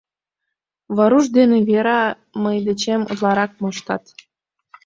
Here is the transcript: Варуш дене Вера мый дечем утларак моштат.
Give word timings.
Варуш 0.95 1.25
дене 1.37 1.57
Вера 1.69 2.01
мый 2.43 2.57
дечем 2.67 3.01
утларак 3.11 3.51
моштат. 3.61 4.03